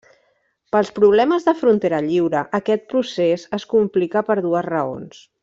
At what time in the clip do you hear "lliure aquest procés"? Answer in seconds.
2.05-3.45